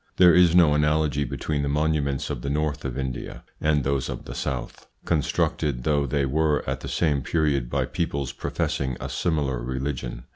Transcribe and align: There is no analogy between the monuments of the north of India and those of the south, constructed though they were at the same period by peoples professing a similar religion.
There 0.17 0.33
is 0.33 0.55
no 0.55 0.73
analogy 0.73 1.25
between 1.25 1.61
the 1.61 1.69
monuments 1.69 2.31
of 2.31 2.41
the 2.41 2.49
north 2.49 2.85
of 2.85 2.97
India 2.97 3.43
and 3.59 3.83
those 3.83 4.09
of 4.09 4.25
the 4.25 4.33
south, 4.33 4.87
constructed 5.05 5.83
though 5.83 6.07
they 6.07 6.25
were 6.25 6.67
at 6.67 6.79
the 6.79 6.87
same 6.89 7.21
period 7.21 7.69
by 7.69 7.85
peoples 7.85 8.31
professing 8.31 8.97
a 8.99 9.09
similar 9.09 9.61
religion. 9.61 10.23